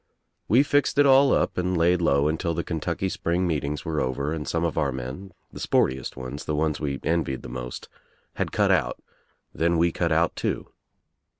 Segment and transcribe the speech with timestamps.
[0.47, 4.33] We fixed it all up and laid low until the Kentucky spring meetings were over
[4.33, 7.87] and some of our men, the sportiest ones, the ones we envied the most,
[8.33, 8.99] had cut out—
[9.53, 10.71] then we cut out too.